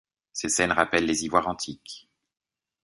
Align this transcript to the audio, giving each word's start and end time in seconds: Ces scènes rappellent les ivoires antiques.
Ces 0.33 0.49
scènes 0.49 0.71
rappellent 0.71 1.05
les 1.05 1.25
ivoires 1.25 1.47
antiques. 1.47 2.09